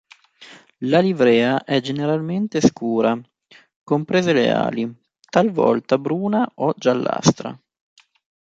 La 0.79 0.99
livrea 0.99 1.63
è 1.63 1.79
generalmente 1.79 2.59
scura, 2.59 3.15
comprese 3.83 4.33
le 4.33 4.51
ali, 4.51 4.91
talvolta 5.29 5.99
bruna 5.99 6.51
o 6.55 6.73
giallastra. 6.75 7.55